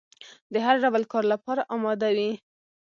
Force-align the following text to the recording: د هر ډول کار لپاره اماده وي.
د 0.53 0.55
هر 0.65 0.75
ډول 0.83 1.03
کار 1.11 1.23
لپاره 1.33 1.61
اماده 1.75 2.09
وي. 2.17 2.31